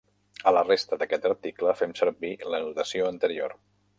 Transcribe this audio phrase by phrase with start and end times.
[0.51, 3.57] A la resta d'aquest article fem servir la notació anterior.